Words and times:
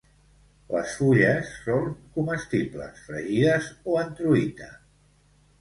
Les 0.75 0.93
fulles 1.01 1.51
són 1.67 1.85
comestibles, 2.17 3.05
fregides 3.11 3.69
o 3.93 4.03
en 4.07 4.13
truita. 4.23 4.73